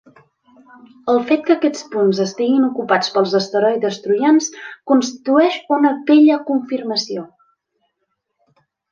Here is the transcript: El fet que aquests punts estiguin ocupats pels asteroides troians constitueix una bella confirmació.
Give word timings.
El 1.11 1.19
fet 1.31 1.41
que 1.49 1.51
aquests 1.55 1.83
punts 1.95 2.21
estiguin 2.23 2.63
ocupats 2.67 3.11
pels 3.17 3.35
asteroides 3.39 3.99
troians 4.05 4.47
constitueix 4.93 5.59
una 5.77 5.91
bella 6.09 6.39
confirmació. 6.49 7.27